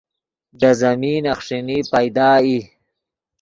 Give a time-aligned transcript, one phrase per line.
[0.59, 2.57] دے زمین اخݰینی پیدا ای